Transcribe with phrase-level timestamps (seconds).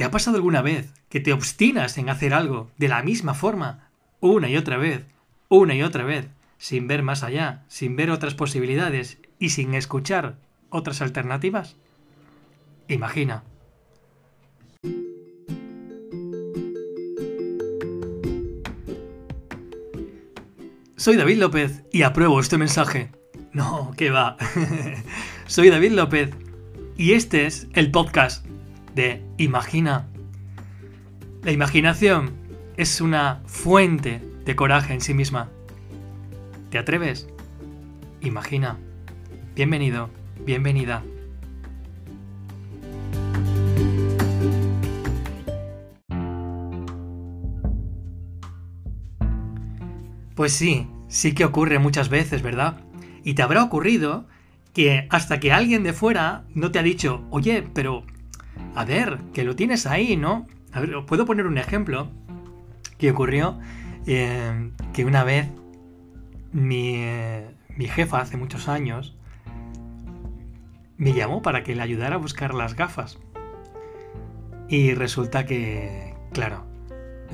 [0.00, 3.90] ¿Te ha pasado alguna vez que te obstinas en hacer algo de la misma forma,
[4.20, 5.04] una y otra vez,
[5.50, 10.38] una y otra vez, sin ver más allá, sin ver otras posibilidades y sin escuchar
[10.70, 11.76] otras alternativas?
[12.88, 13.44] Imagina.
[20.96, 23.10] Soy David López y apruebo este mensaje.
[23.52, 24.38] No, ¿qué va?
[25.46, 26.30] Soy David López
[26.96, 28.46] y este es el podcast
[28.94, 30.08] de Imagina.
[31.42, 32.32] La imaginación
[32.76, 35.48] es una fuente de coraje en sí misma.
[36.70, 37.28] ¿Te atreves?
[38.20, 38.78] Imagina.
[39.54, 40.10] Bienvenido,
[40.44, 41.02] bienvenida.
[50.34, 52.80] Pues sí, sí que ocurre muchas veces, ¿verdad?
[53.24, 54.26] Y te habrá ocurrido
[54.72, 58.04] que hasta que alguien de fuera no te ha dicho, oye, pero
[58.74, 60.46] a ver, que lo tienes ahí, ¿no?
[60.72, 62.10] A ver, puedo poner un ejemplo
[62.98, 63.58] que ocurrió
[64.06, 65.48] eh, que una vez
[66.52, 67.04] mi,
[67.76, 69.16] mi jefa hace muchos años
[70.96, 73.18] me llamó para que le ayudara a buscar las gafas.
[74.68, 76.64] Y resulta que, claro,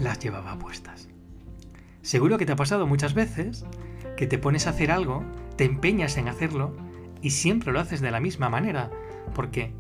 [0.01, 1.09] las llevaba puestas.
[2.01, 3.67] Seguro que te ha pasado muchas veces
[4.17, 5.25] que te pones a hacer algo,
[5.57, 6.75] te empeñas en hacerlo
[7.21, 8.91] y siempre lo haces de la misma manera,
[9.35, 9.73] porque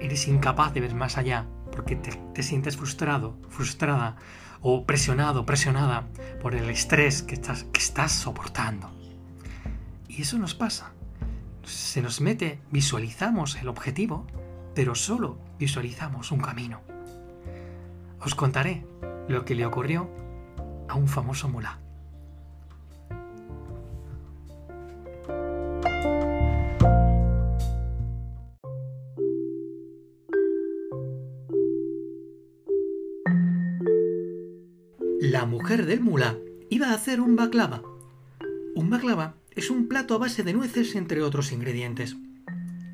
[0.00, 4.16] eres incapaz de ver más allá, porque te, sientes frustrado, frustrada
[4.60, 6.06] o presionado, presionada
[6.40, 8.90] por el estrés que estás, que estás soportando.
[10.08, 10.92] Y eso nos pasa.
[11.64, 14.26] Se nos mete, visualizamos el objetivo,
[14.74, 16.80] pero solo visualizamos un camino.
[18.20, 18.86] Os contaré
[19.28, 20.10] lo que le ocurrió
[20.88, 21.83] a un famoso mulá.
[36.70, 37.82] Iba a hacer un baklava.
[38.76, 42.16] Un baklava es un plato a base de nueces entre otros ingredientes.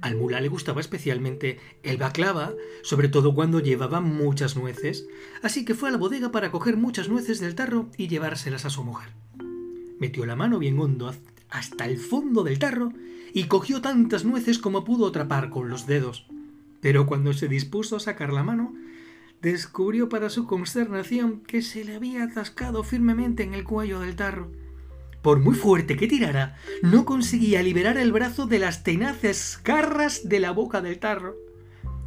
[0.00, 5.06] Al mulá le gustaba especialmente el baklava, sobre todo cuando llevaba muchas nueces,
[5.42, 8.70] así que fue a la bodega para coger muchas nueces del tarro y llevárselas a
[8.70, 9.10] su mujer.
[9.98, 11.12] Metió la mano bien hondo
[11.50, 12.94] hasta el fondo del tarro
[13.34, 16.26] y cogió tantas nueces como pudo atrapar con los dedos.
[16.80, 18.74] Pero cuando se dispuso a sacar la mano,
[19.40, 24.50] descubrió para su consternación que se le había atascado firmemente en el cuello del tarro.
[25.22, 30.40] Por muy fuerte que tirara, no conseguía liberar el brazo de las tenaces garras de
[30.40, 31.36] la boca del tarro.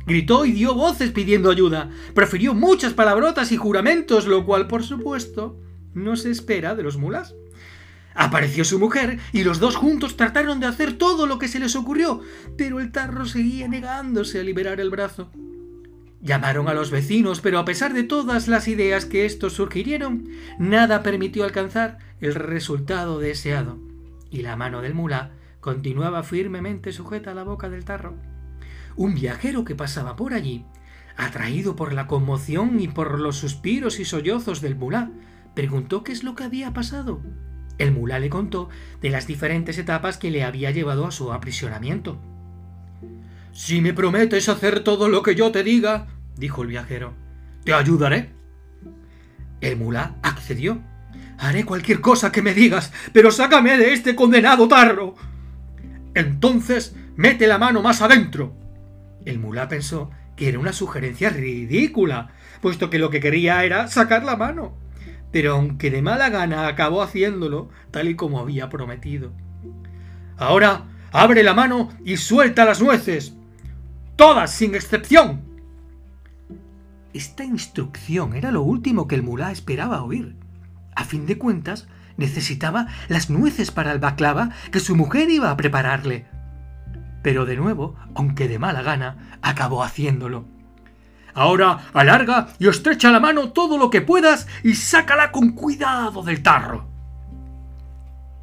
[0.05, 1.89] Gritó y dio voces pidiendo ayuda.
[2.13, 5.59] Profirió muchas palabrotas y juramentos, lo cual, por supuesto,
[5.93, 7.35] no se espera de los mulas.
[8.15, 11.75] Apareció su mujer y los dos juntos trataron de hacer todo lo que se les
[11.75, 12.21] ocurrió,
[12.57, 15.31] pero el tarro seguía negándose a liberar el brazo.
[16.23, 21.03] Llamaron a los vecinos, pero a pesar de todas las ideas que estos surgirieron, nada
[21.03, 23.77] permitió alcanzar el resultado deseado,
[24.31, 28.15] y la mano del mulá continuaba firmemente sujeta a la boca del tarro.
[28.95, 30.65] Un viajero que pasaba por allí,
[31.17, 35.11] atraído por la conmoción y por los suspiros y sollozos del mulá,
[35.55, 37.19] preguntó qué es lo que había pasado.
[37.77, 38.69] El mulá le contó
[39.01, 42.17] de las diferentes etapas que le había llevado a su aprisionamiento.
[43.51, 46.07] Si me prometes hacer todo lo que yo te diga,
[46.37, 47.13] dijo el viajero,
[47.63, 48.29] te ayudaré.
[49.61, 50.81] El mulá accedió.
[51.37, 55.15] Haré cualquier cosa que me digas, pero sácame de este condenado tarro.
[56.13, 58.55] Entonces, mete la mano más adentro.
[59.25, 64.23] El mulá pensó que era una sugerencia ridícula, puesto que lo que quería era sacar
[64.23, 64.77] la mano.
[65.31, 69.31] Pero aunque de mala gana acabó haciéndolo, tal y como había prometido.
[70.37, 73.33] Ahora, abre la mano y suelta las nueces,
[74.15, 75.41] Todas, sin excepción.
[77.13, 80.35] Esta instrucción era lo último que el mulá esperaba oír.
[80.95, 81.87] A fin de cuentas,
[82.17, 86.25] necesitaba las nueces para el baklava que su mujer iba a prepararle.
[87.21, 90.45] Pero de nuevo, aunque de mala gana, acabó haciéndolo.
[91.35, 96.41] Ahora alarga y estrecha la mano todo lo que puedas y sácala con cuidado del
[96.41, 96.87] tarro.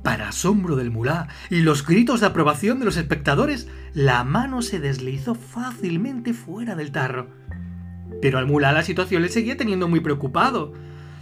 [0.03, 4.81] Para asombro del mulá y los gritos de aprobación de los espectadores, la mano se
[4.81, 7.40] deslizó fácilmente fuera del tarro.
[8.20, 10.72] Pero al mulá la situación le seguía teniendo muy preocupado.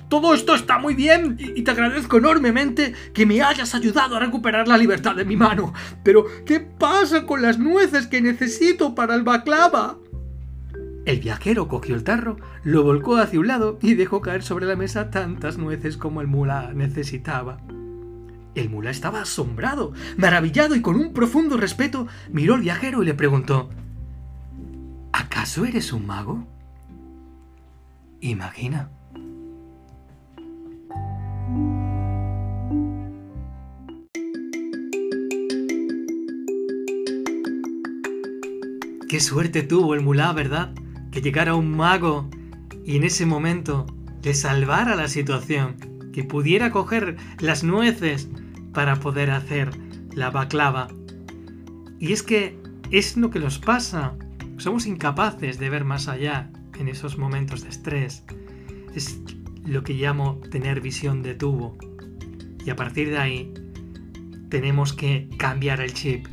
[0.09, 4.67] Todo esto está muy bien y te agradezco enormemente que me hayas ayudado a recuperar
[4.67, 5.75] la libertad de mi mano.
[6.03, 9.99] Pero, ¿qué pasa con las nueces que necesito para el baklava?
[11.05, 14.77] El viajero cogió el tarro, lo volcó hacia un lado y dejó caer sobre la
[14.77, 17.61] mesa tantas nueces como el mulá necesitaba.
[18.55, 23.15] El mulá estaba asombrado, maravillado y con un profundo respeto miró al viajero y le
[23.15, 23.71] preguntó
[25.13, 26.47] ¿Acaso eres un mago?
[28.21, 28.91] Imagina.
[39.09, 40.75] Qué suerte tuvo el mulá, ¿verdad?
[41.11, 42.29] Que llegara un mago
[42.85, 43.87] y en ese momento
[44.23, 45.77] le salvara la situación,
[46.13, 48.29] que pudiera coger las nueces
[48.75, 49.71] para poder hacer
[50.13, 50.89] la baclava.
[52.01, 52.59] Y es que
[52.91, 54.15] es lo que nos pasa.
[54.59, 58.25] Somos incapaces de ver más allá en esos momentos de estrés.
[58.95, 59.21] Es
[59.65, 61.77] lo que llamo tener visión de tubo.
[62.65, 63.55] Y a partir de ahí
[64.49, 66.27] tenemos que cambiar el chip.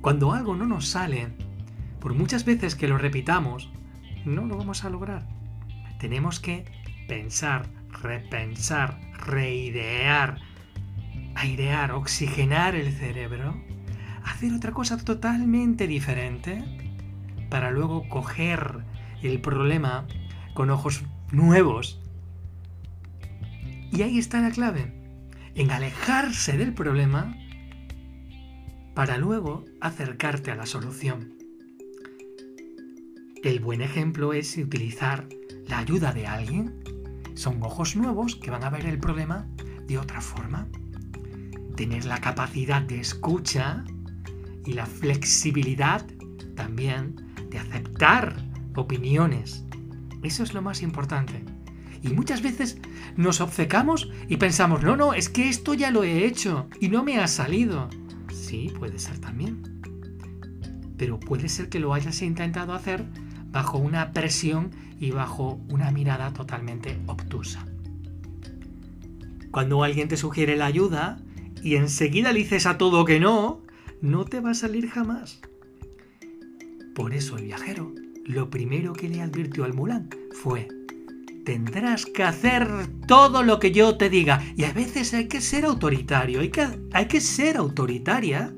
[0.00, 1.28] Cuando algo no nos sale,
[2.00, 3.70] por muchas veces que lo repitamos,
[4.24, 5.26] no lo vamos a lograr.
[5.98, 6.64] Tenemos que
[7.08, 7.68] pensar,
[8.02, 10.38] repensar, reidear,
[11.34, 13.60] airear, oxigenar el cerebro,
[14.24, 16.62] hacer otra cosa totalmente diferente
[17.48, 18.84] para luego coger
[19.22, 20.06] el problema
[20.54, 22.00] con ojos nuevos.
[23.92, 24.92] Y ahí está la clave,
[25.54, 27.36] en alejarse del problema
[28.94, 31.34] para luego acercarte a la solución.
[33.44, 35.28] El buen ejemplo es utilizar
[35.68, 36.82] la ayuda de alguien.
[37.34, 39.46] Son ojos nuevos que van a ver el problema
[39.86, 40.66] de otra forma.
[41.76, 43.84] Tener la capacidad de escucha
[44.64, 46.06] y la flexibilidad
[46.54, 47.16] también
[47.50, 48.45] de aceptar
[48.76, 49.64] opiniones.
[50.22, 51.42] Eso es lo más importante.
[52.02, 52.78] Y muchas veces
[53.16, 57.02] nos obcecamos y pensamos, no, no, es que esto ya lo he hecho y no
[57.02, 57.88] me ha salido.
[58.32, 59.80] Sí, puede ser también.
[60.96, 63.04] Pero puede ser que lo hayas intentado hacer
[63.50, 64.70] bajo una presión
[65.00, 67.66] y bajo una mirada totalmente obtusa.
[69.50, 71.18] Cuando alguien te sugiere la ayuda
[71.62, 73.62] y enseguida le dices a todo que no,
[74.00, 75.40] no te va a salir jamás.
[76.94, 77.92] Por eso el viajero
[78.26, 80.68] lo primero que le advirtió al Mulan fue,
[81.44, 82.68] tendrás que hacer
[83.06, 84.42] todo lo que yo te diga.
[84.56, 88.52] Y a veces hay que ser autoritario, hay que, hay que ser autoritaria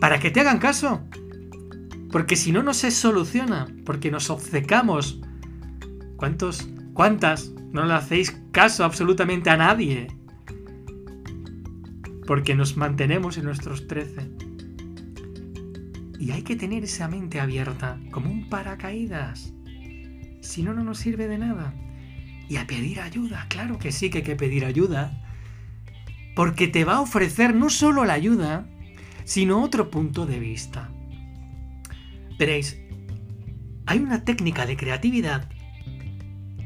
[0.00, 1.02] para que te hagan caso.
[2.12, 3.66] Porque si no, no se soluciona.
[3.84, 5.20] Porque nos obcecamos.
[6.16, 10.08] ¿Cuántos, cuántas no le hacéis caso absolutamente a nadie?
[12.26, 14.30] Porque nos mantenemos en nuestros trece.
[16.18, 19.52] Y hay que tener esa mente abierta, como un paracaídas.
[20.40, 21.74] Si no, no nos sirve de nada.
[22.48, 25.22] Y a pedir ayuda, claro que sí que hay que pedir ayuda.
[26.34, 28.68] Porque te va a ofrecer no solo la ayuda,
[29.24, 30.90] sino otro punto de vista.
[32.38, 32.80] Veréis,
[33.86, 35.48] hay una técnica de creatividad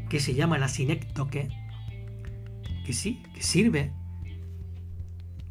[0.09, 1.49] que se llama la sinéctoque,
[2.85, 3.93] que sí, que sirve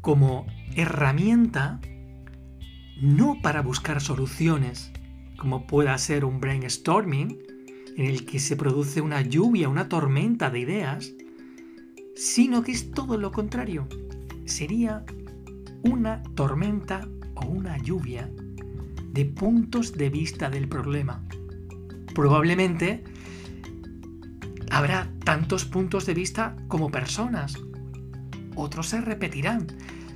[0.00, 1.80] como herramienta
[3.02, 4.92] no para buscar soluciones,
[5.36, 7.36] como pueda ser un brainstorming,
[7.96, 11.12] en el que se produce una lluvia, una tormenta de ideas,
[12.14, 13.88] sino que es todo lo contrario.
[14.44, 15.04] Sería
[15.82, 18.30] una tormenta o una lluvia
[19.12, 21.24] de puntos de vista del problema.
[22.14, 23.02] Probablemente
[24.70, 27.58] habrá tantos puntos de vista como personas.
[28.54, 29.66] Otros se repetirán,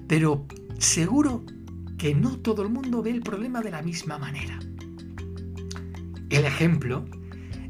[0.07, 0.47] pero
[0.79, 1.45] seguro
[1.99, 4.59] que no todo el mundo ve el problema de la misma manera.
[6.31, 7.05] El ejemplo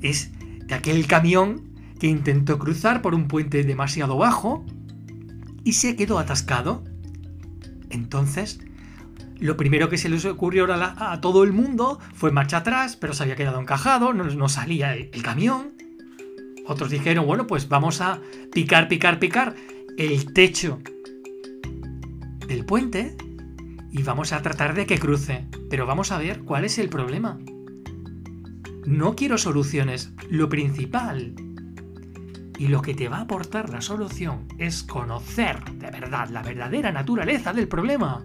[0.02, 0.32] es
[0.67, 4.64] de aquel camión que intentó cruzar por un puente demasiado bajo
[5.64, 6.85] y se quedó atascado.
[7.90, 8.61] Entonces
[9.38, 13.23] lo primero que se les ocurrió a, todo el mundo fue marcha atrás, pero se
[13.23, 15.73] había quedado encajado, no, salía el, el camión.
[16.66, 18.21] Otros dijeron, bueno, pues vamos a
[18.52, 19.54] picar, picar, picar
[19.99, 20.80] el techo
[22.49, 23.16] del puente
[23.90, 25.47] y vamos a tratar de que cruce.
[25.71, 27.38] Pero vamos a ver cuál es el problema.
[28.87, 30.12] No quiero soluciones.
[30.28, 31.35] Lo principal
[32.59, 36.93] y lo que te va a aportar la solución es conocer de verdad la verdadera
[36.93, 38.25] naturaleza del problema.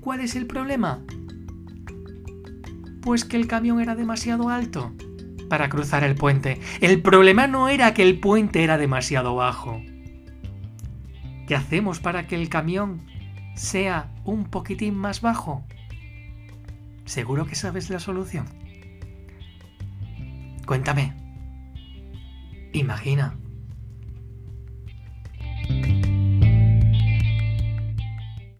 [0.00, 1.02] ¿Cuál es el problema?
[3.00, 4.92] Pues que el camión era demasiado alto
[5.48, 6.60] para cruzar el puente.
[6.80, 9.82] El problema no era que el puente era demasiado bajo.
[11.46, 13.02] ¿Qué hacemos para que el camión
[13.54, 15.64] sea un poquitín más bajo?
[17.04, 18.46] ¿Seguro que sabes la solución?
[20.66, 21.14] Cuéntame.
[22.72, 23.36] Imagina.